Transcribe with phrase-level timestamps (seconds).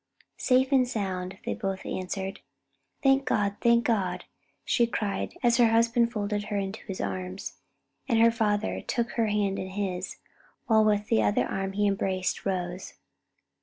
[0.37, 2.39] "Safe and sound," they both answered.
[3.03, 3.57] "Thank God!
[3.61, 4.25] thank God!"
[4.65, 7.59] she cried as her husband folded her in his arms,
[8.09, 10.17] and her father took her hand in his,
[10.65, 12.95] while with the other arm he embraced Rose.